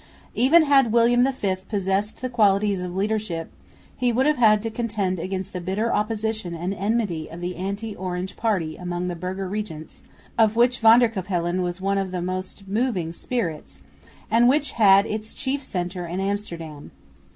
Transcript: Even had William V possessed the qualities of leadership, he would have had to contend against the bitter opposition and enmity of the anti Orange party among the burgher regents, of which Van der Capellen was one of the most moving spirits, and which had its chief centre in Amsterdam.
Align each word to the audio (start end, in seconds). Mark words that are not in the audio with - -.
Even 0.33 0.63
had 0.63 0.91
William 0.91 1.23
V 1.31 1.55
possessed 1.69 2.21
the 2.21 2.29
qualities 2.29 2.81
of 2.81 2.95
leadership, 2.95 3.51
he 3.95 4.11
would 4.11 4.25
have 4.25 4.37
had 4.37 4.59
to 4.63 4.71
contend 4.71 5.19
against 5.19 5.53
the 5.53 5.61
bitter 5.61 5.93
opposition 5.93 6.55
and 6.55 6.73
enmity 6.73 7.29
of 7.29 7.39
the 7.39 7.55
anti 7.55 7.95
Orange 7.95 8.35
party 8.35 8.75
among 8.75 9.09
the 9.09 9.15
burgher 9.15 9.47
regents, 9.47 10.01
of 10.39 10.55
which 10.55 10.79
Van 10.79 10.97
der 11.01 11.07
Capellen 11.07 11.61
was 11.61 11.81
one 11.81 11.99
of 11.99 12.09
the 12.09 12.19
most 12.19 12.67
moving 12.67 13.13
spirits, 13.13 13.79
and 14.31 14.49
which 14.49 14.71
had 14.71 15.05
its 15.05 15.35
chief 15.35 15.61
centre 15.61 16.07
in 16.07 16.19
Amsterdam. 16.19 16.89